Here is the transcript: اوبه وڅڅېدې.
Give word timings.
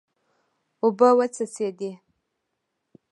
اوبه 0.83 1.09
وڅڅېدې. 1.17 1.91